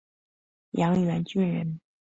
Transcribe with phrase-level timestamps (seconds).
[0.71, 1.79] 杨延俊人。